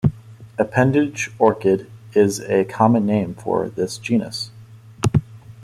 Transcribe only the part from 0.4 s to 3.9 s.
Appendage orchid is a common name for